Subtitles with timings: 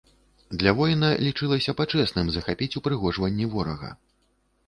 [0.61, 3.93] Для воіна лічылася пачэсным захапіць упрыгожванні ворага.